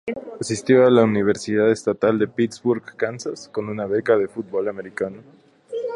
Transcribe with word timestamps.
Asistió 0.39 0.83
a 0.83 0.89
la 0.89 1.03
Universidad 1.03 1.69
Estatal 1.71 2.17
de 2.17 2.27
Pittsburg, 2.27 2.81
Kansas, 2.97 3.49
con 3.49 3.69
una 3.69 3.85
beca 3.85 4.17
de 4.17 4.27
fútbol 4.27 4.67
americano. 4.67 5.17